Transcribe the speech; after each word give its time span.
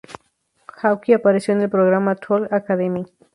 Hawke 0.81 1.13
apareció 1.13 1.53
en 1.53 1.61
el 1.61 1.69
programa 1.69 2.15
"Tool 2.15 2.47
Academy". 2.51 3.05